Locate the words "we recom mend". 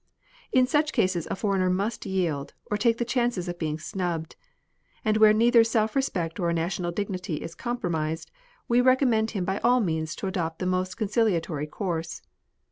8.67-9.29